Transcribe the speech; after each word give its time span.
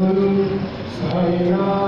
एव 0.00 1.87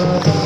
Gracias. 0.00 0.39